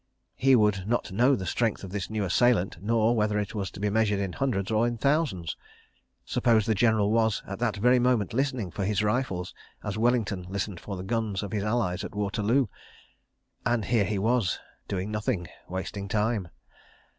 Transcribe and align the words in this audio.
He 0.35 0.55
would 0.55 0.87
not 0.87 1.11
know 1.11 1.35
the 1.35 1.45
strength 1.45 1.83
of 1.83 1.91
this 1.91 2.09
new 2.09 2.23
assailant, 2.23 2.81
nor 2.81 3.15
whether 3.15 3.37
it 3.37 3.53
was 3.53 3.69
to 3.69 3.79
be 3.79 3.91
measured 3.91 4.17
in 4.19 4.33
hundreds 4.33 4.71
or 4.71 4.87
in 4.87 4.97
thousands. 4.97 5.55
Suppose 6.25 6.65
the 6.65 6.73
General 6.73 7.11
was, 7.11 7.43
at 7.45 7.59
that 7.59 7.75
very 7.77 7.99
moment, 7.99 8.33
listening 8.33 8.71
for 8.71 8.83
his 8.83 9.03
rifles, 9.03 9.53
as 9.83 9.99
Wellington 9.99 10.47
listened 10.49 10.79
for 10.79 10.97
the 10.97 11.03
guns 11.03 11.43
of 11.43 11.51
his 11.51 11.61
allies 11.63 12.03
at 12.03 12.15
Waterloo! 12.15 12.65
And 13.63 13.85
here 13.85 14.05
he 14.05 14.17
was, 14.17 14.57
doing 14.87 15.11
nothing—wasting 15.11 16.07
time. 16.07 16.47